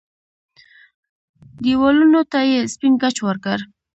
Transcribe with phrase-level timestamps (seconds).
[1.63, 3.57] دېوالونو ته يې سپين ګچ ورکړ.